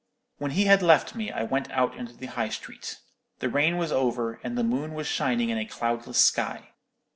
[0.39, 2.97] "When he had left me, I went out into the High Street.
[3.37, 6.69] The rain was over, and the moon was shining in a cloudless sky.